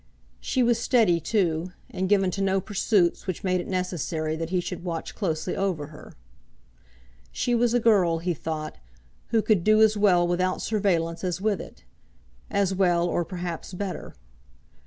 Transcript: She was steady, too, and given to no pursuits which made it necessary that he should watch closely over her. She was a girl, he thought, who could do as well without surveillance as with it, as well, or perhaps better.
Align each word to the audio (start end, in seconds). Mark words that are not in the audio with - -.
She 0.39 0.63
was 0.63 0.79
steady, 0.79 1.19
too, 1.19 1.73
and 1.91 2.09
given 2.09 2.31
to 2.31 2.41
no 2.41 2.59
pursuits 2.59 3.27
which 3.27 3.43
made 3.43 3.61
it 3.61 3.67
necessary 3.67 4.35
that 4.35 4.49
he 4.49 4.59
should 4.59 4.83
watch 4.83 5.13
closely 5.13 5.55
over 5.55 5.89
her. 5.93 6.13
She 7.31 7.53
was 7.53 7.75
a 7.75 7.79
girl, 7.79 8.17
he 8.17 8.33
thought, 8.33 8.79
who 9.27 9.43
could 9.43 9.63
do 9.63 9.79
as 9.79 9.95
well 9.95 10.27
without 10.27 10.59
surveillance 10.59 11.23
as 11.23 11.39
with 11.39 11.61
it, 11.61 11.83
as 12.49 12.73
well, 12.73 13.05
or 13.05 13.23
perhaps 13.23 13.73
better. 13.75 14.15